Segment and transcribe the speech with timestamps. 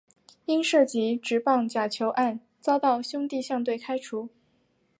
[0.47, 4.29] 因涉及职棒假球案遭到兄弟象队开除。